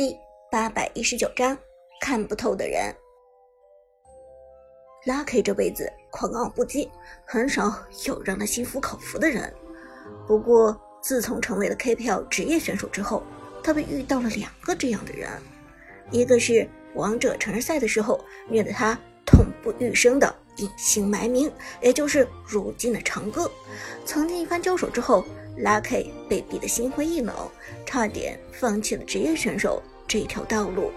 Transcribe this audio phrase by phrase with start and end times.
[0.00, 0.18] 第
[0.50, 1.54] 八百一十九章
[2.00, 2.90] 看不透的人。
[5.04, 6.88] Lucky 这辈子狂傲不羁，
[7.26, 7.70] 很少
[8.06, 9.52] 有让他心服口服的人。
[10.26, 13.22] 不过自从成为了 KPL 职业选手之后，
[13.62, 15.28] 他被遇到了两个这样的人，
[16.10, 23.52] 一个是王者成人赛的时候虐得他痛不欲生的隐姓埋名，也就是如今的长歌。
[24.06, 25.26] 曾经一番交手之后
[25.58, 27.36] ，Lucky 被逼得心灰意冷，
[27.84, 30.90] 差点放弃了职业选手这条道路。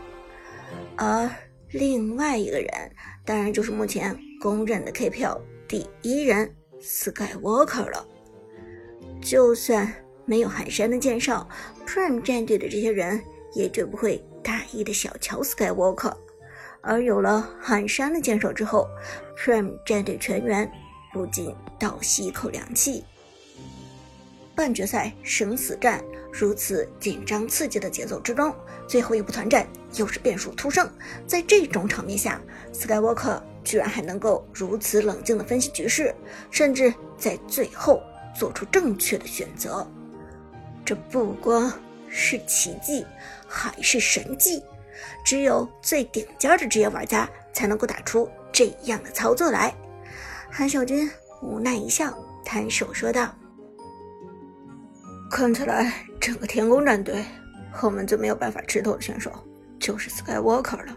[0.98, 1.30] 而
[1.70, 2.70] 另外一个人，
[3.24, 6.52] 当然就是目前公认的 KPL 第一人
[6.82, 8.08] Skywalker 了。
[9.22, 9.94] 就算
[10.26, 11.48] 没有寒山的介绍
[11.86, 13.22] ，Prime 战队的这些人
[13.54, 16.16] 也绝不会大意的小瞧 Skywalker。
[16.82, 18.88] 而有了寒山的坚守之后
[19.38, 20.70] ，Prime 战队全员
[21.14, 23.04] 不禁倒吸一口凉气。
[24.56, 26.04] 半决赛生死战
[26.36, 28.52] 如此紧张刺激的节奏之中，
[28.88, 30.90] 最后一步团战又是变数突生。
[31.28, 32.42] 在这种场面下
[32.73, 36.14] ，Skywalker 居然还能够如此冷静的分析局势，
[36.50, 38.02] 甚至在最后
[38.36, 39.88] 做出正确的选择。
[40.84, 41.72] 这不光
[42.09, 43.06] 是奇迹，
[43.48, 44.64] 还是神迹。
[45.23, 49.73] 只有最顶尖的职业玩家才能够打出这样的操作来。
[50.50, 51.09] 韩小军
[51.42, 52.11] 无奈一笑，
[52.44, 53.34] 摊手说道
[55.34, 57.26] ：“看起来整个天宫战队
[57.72, 59.31] 后面最没有办法吃透的选手
[59.80, 60.95] 就是 Skywalker 了。”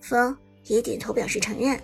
[0.00, 1.76] 风也点头表示承认：“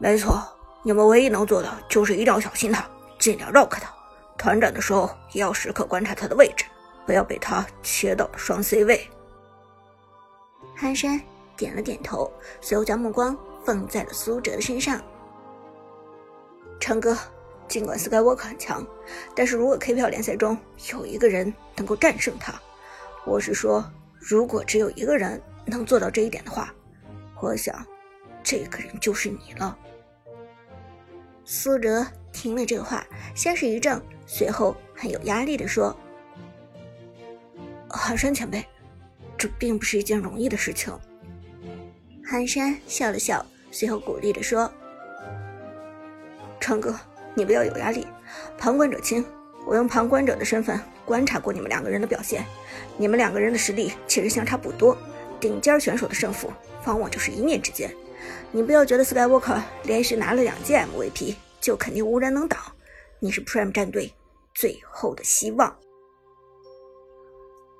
[0.00, 0.42] 没错，
[0.82, 2.88] 你们唯一能做的就是一定要小心他，
[3.18, 3.92] 尽量绕开他。
[4.38, 6.64] 团战的时候也要时刻观察他的位置，
[7.04, 9.06] 不要被他切到双 C 位。”
[10.74, 11.20] 寒山
[11.54, 14.98] 点了点头，随后将目光放在了苏哲的身上。
[16.80, 17.14] 长哥，
[17.70, 18.84] 尽管 sky walk 很强，
[19.32, 20.58] 但是如果 KPL 联赛中
[20.92, 22.60] 有一个人能够战胜他，
[23.24, 26.74] 我是说，如果只有一个人能做到这一点的话，
[27.40, 27.86] 我想，
[28.42, 29.78] 这个人就是你了。
[31.44, 35.96] 苏哲听了这话，先是一怔，随后很有压力的说
[37.88, 38.66] ：“寒山前辈。”
[39.38, 40.92] 这并不是一件容易的事情。
[42.24, 44.70] 寒山笑了笑，随后鼓励着说
[46.60, 46.98] ：“长哥，
[47.34, 48.06] 你不要有压力，
[48.58, 49.24] 旁观者清。
[49.66, 52.44] 我用旁观者的身份观察过你们两个人的表现，
[52.96, 54.96] 你们两个人的实力其实相差不多。
[55.38, 56.50] 顶尖选手的胜负，
[56.86, 57.94] 往往就是一念之间。
[58.50, 62.58] 你不要觉得 Skywalker 连续拿了两届 MVP 就肯定无人能挡，
[63.18, 64.12] 你是 Prime 战队
[64.54, 65.76] 最后的希望。”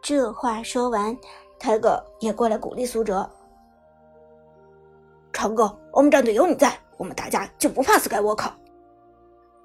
[0.02, 1.16] 这话说完。
[1.58, 3.30] 泰哥也过来鼓励苏哲
[5.30, 8.50] ：“长哥，我们战队有你在，我们大家就不怕 Skywalker。”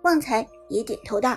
[0.06, 1.36] 旺财也点头道：“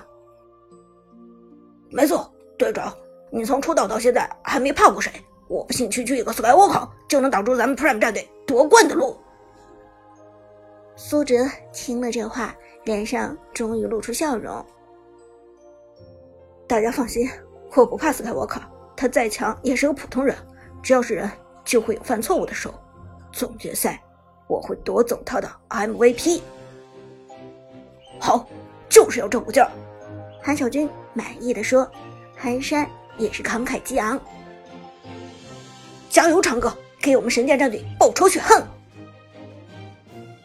[1.88, 2.94] 没错，队长，
[3.30, 5.10] 你从出道到现在还没怕过谁？
[5.48, 9.16] 我不信区区一个 Skywalker 就能挡住咱们 Prime 战队夺冠的路。”
[10.96, 11.34] 苏哲
[11.72, 14.62] 听了这话，脸上终于露出笑容
[16.68, 17.26] ：“大家放心，
[17.74, 18.60] 我不怕 Skywalker。”
[18.94, 20.36] 他再强也是个普通人，
[20.82, 21.30] 只要是人
[21.64, 22.74] 就会有犯错误的时候。
[23.32, 24.02] 总决赛
[24.46, 26.42] 我会夺走他的 MVP。
[28.20, 28.48] 好，
[28.88, 29.70] 就是要这股劲儿。
[30.42, 31.90] 韩小军满意的说。
[32.40, 34.16] 韩山也是慷慨激昂，
[36.08, 38.62] 加油，长哥，给我们神殿战队报仇雪恨。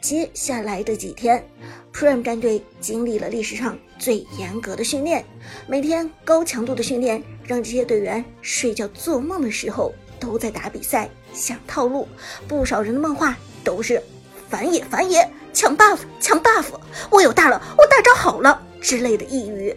[0.01, 1.47] 接下来的几天。
[1.94, 5.23] Prime 战队经历了历史上最严格的训练，
[5.67, 12.07] 每天高强度的训练让这些队员睡觉做梦的时候都在打比赛、想套路。
[12.47, 14.01] 不少人的梦话都是
[14.53, 16.65] “反野反野，抢 buff 抢 buff，
[17.09, 19.75] 我有大了，我大招好了”之类的呓语。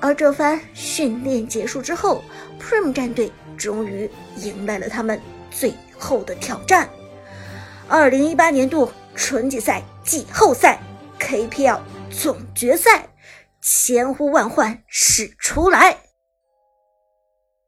[0.00, 2.20] 而这番训练结束之后
[2.60, 6.90] ，Prime 战队终于迎来了他们最后的挑战——
[7.86, 10.80] 二零一八年度春季赛季后赛。
[11.20, 11.78] KPL
[12.10, 13.08] 总决赛，
[13.60, 15.96] 千呼万唤始出来。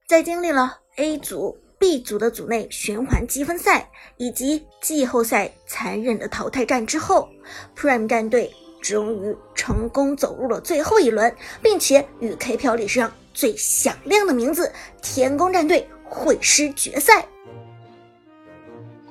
[0.09, 3.87] 在经历了 A 组、B 组的组内循环积分赛
[4.17, 7.29] 以及季后赛残忍的淘汰战之后
[7.77, 8.51] ，Prime 战队
[8.81, 14.73] 终于成功走入了最后一轮，并且与 KPL 历史上最响亮的名字
[15.03, 17.23] 天宫战队会师决赛。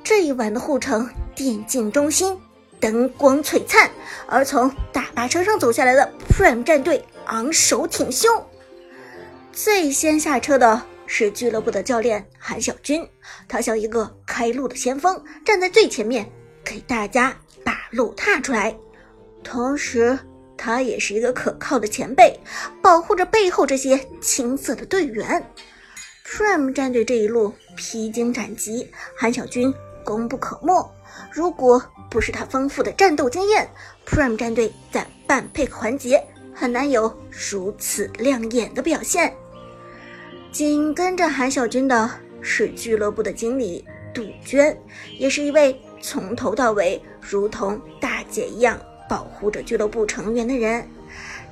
[0.04, 2.36] 这一晚的护城电竞中心。
[2.80, 3.88] 灯光璀璨，
[4.26, 8.44] 而从大巴车上走下来的 Prime 战队昂首挺胸。
[9.52, 10.82] 最先下车的
[11.16, 13.08] 是俱乐部的教练韩小军，
[13.48, 16.28] 他像一个开路的先锋，站在最前面，
[16.66, 18.76] 给大家把路踏出来。
[19.44, 20.18] 同时，
[20.58, 22.36] 他也是一个可靠的前辈，
[22.82, 25.48] 保护着背后这些青涩的队员。
[26.26, 29.72] Prime 战队这一路披荆斩棘，韩小军
[30.04, 30.96] 功不可没。
[31.32, 31.80] 如果
[32.10, 33.70] 不是他丰富的战斗经验
[34.08, 36.20] ，Prime 战队在半配合环节
[36.56, 39.32] 很难有如此亮眼的表现。
[40.54, 42.08] 紧跟着韩小军的
[42.40, 43.84] 是俱乐部的经理
[44.14, 44.78] 杜鹃，
[45.18, 48.80] 也是一位从头到尾如同大姐一样
[49.10, 50.88] 保护着俱乐部成员的人。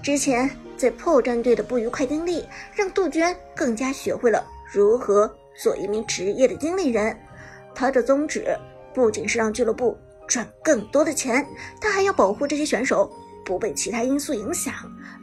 [0.04, 2.46] 之前在破战队的不愉快经历，
[2.76, 5.28] 让杜鹃更加学会了如何
[5.60, 7.18] 做一名职业的经理人。
[7.74, 8.56] 他的宗旨
[8.94, 11.44] 不仅是让俱乐部赚更多的钱，
[11.82, 13.12] 他还要保护这些选手
[13.44, 14.76] 不被其他因素影响，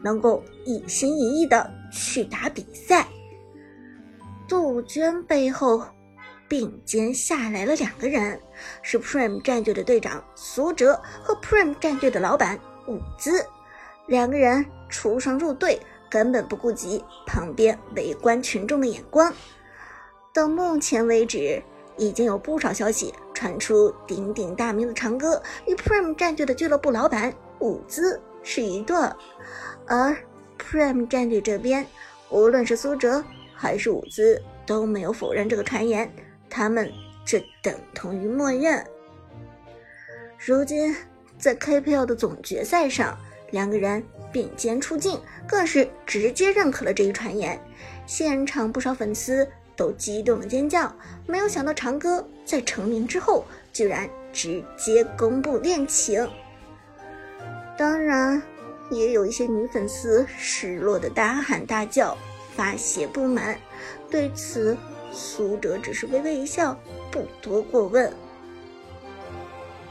[0.03, 3.07] 能够一心一意的去打比赛。
[4.49, 5.85] 杜鹃背后
[6.49, 8.41] 并肩下来了两个人，
[8.83, 13.45] 是 Prime 战队的队长苏哲和 Prime 战队的老板伍兹。
[14.07, 15.79] 两个人出双入对，
[16.11, 19.31] 根本不顾及旁边围观群众的眼光。
[20.33, 21.63] 到目前为止，
[21.99, 28.97] 已经有不少消息传出，鼎鼎大名的长歌与 Prime 战队的俱乐部老板伍兹是一对。
[29.87, 30.17] 而
[30.59, 31.87] Prime 战队这边，
[32.31, 33.23] 无论是苏哲
[33.61, 36.09] 还是伍兹，都没有否认这个传言，
[36.49, 36.89] 他们
[37.27, 38.85] 这等同于默认。
[40.39, 40.95] 如今
[41.37, 43.19] 在 KPL 的总决赛上。
[43.51, 47.59] 两个人并肩出镜，更是直接认可了这一传言。
[48.05, 50.95] 现场不少粉丝都激动的尖叫，
[51.27, 56.29] 没有想到长歌在成名之后，居然直接公布恋情。
[57.79, 58.43] 当然，
[58.91, 62.15] 也有一些女粉丝失落的大喊大叫，
[62.59, 63.57] 发泄不满。
[64.11, 64.77] 对此，
[65.13, 66.77] 苏哲只是微微一笑，
[67.09, 68.13] 不多过问。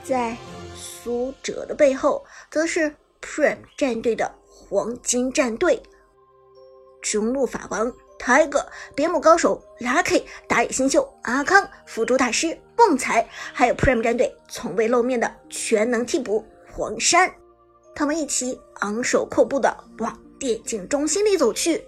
[0.03, 0.35] 在
[0.75, 2.93] 苏哲的背后，则是。
[3.19, 5.81] Prime 战队的黄金战队，
[7.01, 8.63] 中路法王 Tiger、
[8.95, 17.29] 边牧高手 Lucky、打野新秀阿康、辅助大师旺财，还有 Prime 战队从未露面的全能替补黄山，
[17.95, 21.83] 他们一起昂首阔步的往电竞中心里走去。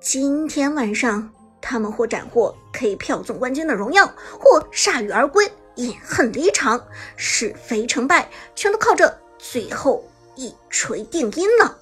[0.00, 1.30] 今天晚上，
[1.60, 4.06] 他们或斩获 K 票总冠军的荣耀，
[4.38, 6.80] 或铩羽而归，饮恨离场，
[7.16, 10.04] 是非成败，全都靠着最后。
[10.40, 11.76] 一锤定音了，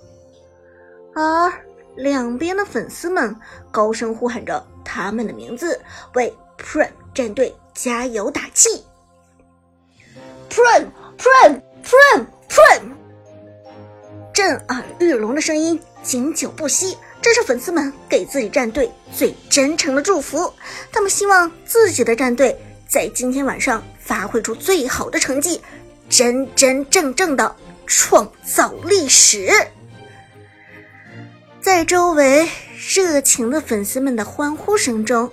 [1.14, 1.52] 而
[1.94, 3.36] 两边的粉丝们
[3.70, 5.78] 高声呼喊着他们的名字，
[6.14, 8.82] 为 Prime 战队加油打气。
[10.48, 12.94] Prime，Prime，Prime，Prime，
[14.32, 16.96] 震耳欲聋的声音经久不息，
[17.26, 20.49] 这是粉丝们给自己战队最真诚的祝福。
[20.93, 22.56] 他们希望自己的战队
[22.87, 25.61] 在今天晚上发挥出最好的成绩，
[26.08, 27.56] 真真正正的。
[27.84, 29.49] 创造历史，
[31.61, 32.49] 在周围
[32.94, 35.28] 热情的粉丝们的欢呼声中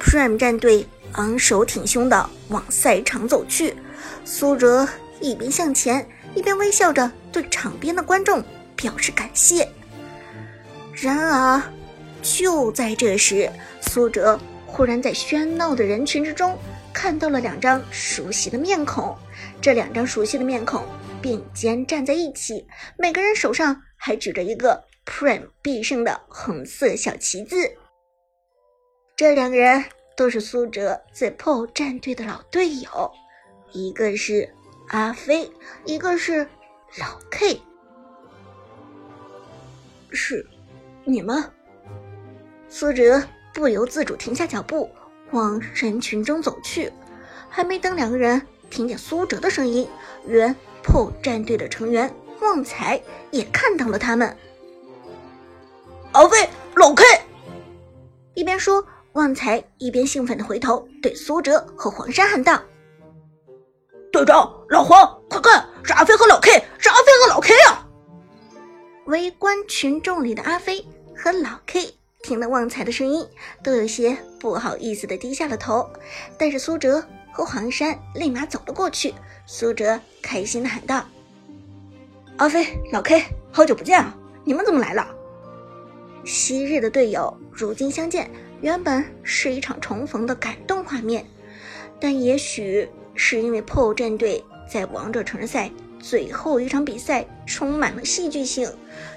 [0.00, 3.74] ，Prime 战队昂首挺胸的往赛场走去。
[4.24, 4.88] 苏哲
[5.20, 8.44] 一边向前，一边微笑着对场边的观众
[8.76, 9.68] 表示感谢。
[11.02, 11.62] 然而，
[12.22, 13.50] 就在这时，
[13.80, 16.56] 苏哲忽然在喧闹的人群之中
[16.92, 19.16] 看到了两张熟悉的面孔。
[19.60, 20.84] 这两张熟悉的面孔。
[21.22, 22.66] 并肩站在一起，
[22.98, 27.56] 每个人手上还举着一个 Prime 必胜的红色小旗子。
[29.14, 29.84] 这两个人
[30.16, 33.12] 都是苏哲在 PO 战队的老队友，
[33.70, 34.52] 一个是
[34.88, 35.48] 阿飞，
[35.84, 36.40] 一个是
[36.98, 37.62] 老 K。
[40.10, 40.44] 是
[41.04, 41.42] 你们？
[42.68, 44.90] 苏哲不由自主停下脚步，
[45.30, 46.92] 往人群中走去。
[47.48, 48.40] 还没等两个人
[48.70, 49.88] 听见苏哲的声音，
[50.26, 50.54] 原。
[50.84, 54.36] 破战队的成员旺财也看到了他们。
[56.10, 57.04] 阿飞，老 K，
[58.34, 62.60] 一边说，旺财一边兴奋的回头对苏哲和黄山喊道
[64.10, 66.40] ：“队长，老黄，快看，是阿飞和老！”
[69.12, 70.82] 围观群众里的阿飞
[71.14, 71.92] 和老 K
[72.22, 73.26] 听了旺财的声音，
[73.62, 75.86] 都有些不好意思的低下了头，
[76.38, 79.12] 但是苏哲和黄山立马走了过去。
[79.44, 81.04] 苏哲开心的喊道
[82.38, 84.16] ：“阿飞，老 K，好久不见啊！
[84.44, 85.06] 你们怎么来了？”
[86.24, 88.30] 昔日的队友如今相见，
[88.62, 91.26] 原本是一场重逢的感动画面，
[92.00, 95.70] 但也许是因为 PO 战队在王者城市赛
[96.02, 98.68] 最后一场比赛充满了戏剧性，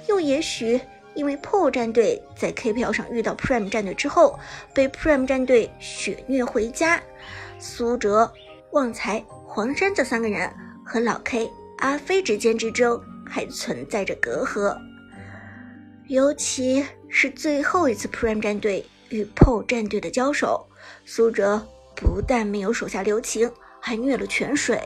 [0.07, 0.79] 又也许
[1.15, 4.39] 因为 PO 战队在 KPL 上遇到 Prime 战队之后，
[4.73, 7.01] 被 Prime 战队血虐回家，
[7.59, 8.31] 苏哲、
[8.71, 9.25] 旺财。
[9.47, 10.53] 黄山这三个人
[10.85, 14.77] 和老 K、阿飞之间之争还存在着隔阂，
[16.07, 20.67] 尤其是最后一次 Prime 战队与 PO 战队的交手，
[21.05, 21.65] 苏哲
[21.95, 23.49] 不但没有手下留情，
[23.81, 24.81] 还虐了泉水。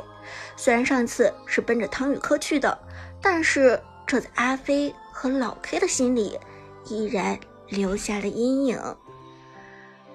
[0.55, 2.77] 虽然上次是奔着汤宇科去的，
[3.21, 6.39] 但是这在阿飞和老 K 的心里
[6.85, 8.79] 依然留下了阴影。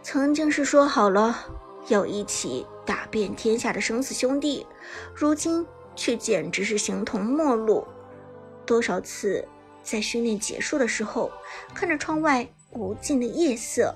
[0.02, 1.46] 曾经是说好了
[1.88, 4.66] 要一起打遍天下的生死兄弟，
[5.14, 5.66] 如今
[5.96, 7.86] 却简直是形同陌路。
[8.66, 9.46] 多少次
[9.82, 11.30] 在训练结束的时候，
[11.74, 13.94] 看着窗外无尽的夜色，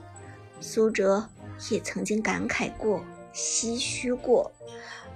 [0.60, 1.28] 苏哲
[1.70, 3.02] 也曾经感慨过、
[3.34, 4.50] 唏嘘过。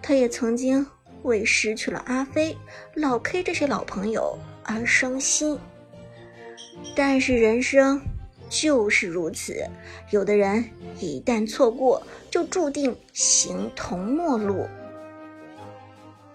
[0.02, 0.84] 他也曾经
[1.22, 2.56] 为失去了阿飞、
[2.94, 5.58] 老 K 这些老朋友而伤心。
[6.96, 8.00] 但是人生。
[8.54, 9.66] 就是如此，
[10.10, 10.62] 有的人
[11.00, 14.68] 一旦错过，就注定形同陌路。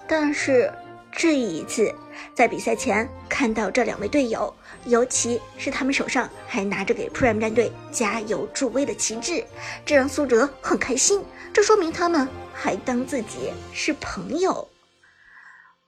[0.08, 0.74] 但是
[1.12, 1.94] 这一次，
[2.34, 4.52] 在比赛前看到这两位队友，
[4.86, 9.46] 尤其是他们手上还拿着给 Prime 战队加油助威的旗帜，
[9.86, 11.24] 这让苏哲很开心。
[11.54, 12.28] 这说明他们
[12.60, 14.68] 还当自己是朋友。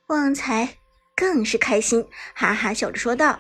[0.08, 0.78] 旺财
[1.16, 3.40] 更是开心，哈哈笑着说道：“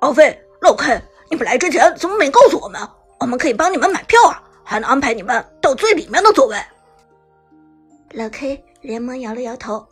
[0.00, 1.00] 阿飞，老 K。”
[1.30, 2.86] 你们来之前怎么没告诉我们？
[3.18, 6.62] 我们可以帮你们买票啊，还能安排你们到最里面的座位。
[8.10, 9.86] 老 K 连忙摇了摇头：“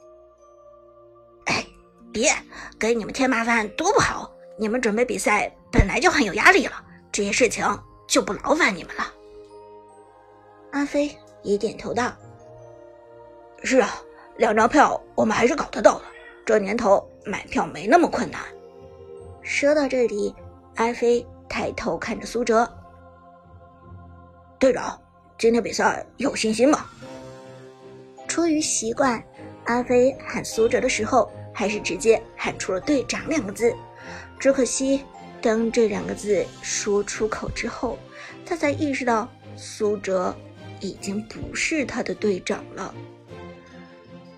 [1.47, 1.67] 哎，
[2.13, 2.31] 别
[2.79, 4.31] 给你们添麻烦，多不好。
[4.59, 7.65] 你们准备比赛本来就很有压力了，这些事情
[8.07, 9.15] 就不劳烦你们了。”
[10.73, 12.13] 阿飞也点头道
[13.63, 13.91] ：“是啊，
[14.37, 16.05] 两张票我们还是搞得到的。
[16.45, 18.41] 这年头买票没那么困难。”
[19.43, 20.35] 说到这里。
[20.77, 22.67] 阿飞抬头看着苏哲，
[24.59, 24.99] 队长，
[25.37, 26.87] 今天比赛有信心吗？
[28.27, 29.23] 出于习惯，
[29.65, 33.75] 阿飞喊苏哲的时候，还是直接喊出了“队长”两个字。
[34.39, 35.05] 只可惜，
[35.43, 37.99] 当这两个字说出口之后，
[38.47, 40.35] 他才意识到苏哲
[40.81, 42.95] 已经不是他的队长了。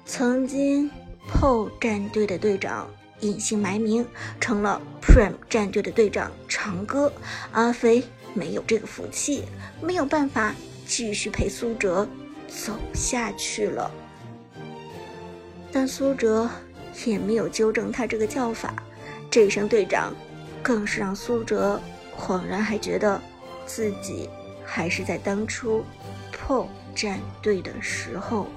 [0.04, 0.90] 曾经
[1.28, 2.88] ，PO 战队的队长。
[3.20, 4.04] 隐姓埋名
[4.40, 7.12] 成了 Prime 战队的队长长歌，
[7.52, 8.02] 阿飞
[8.34, 9.44] 没有这个福气，
[9.80, 10.52] 没有办法
[10.88, 12.04] 继续陪苏哲
[12.49, 13.88] 走下去了。
[15.70, 16.50] 但苏哲
[17.06, 18.75] 也没有纠正他这个叫法，
[19.30, 20.12] 这一声队长，
[20.61, 21.80] 更是让苏哲
[22.18, 23.22] 恍然还觉得
[23.64, 24.28] 自己
[24.64, 25.84] 还是在当初
[26.46, 28.49] PO 战队的时候。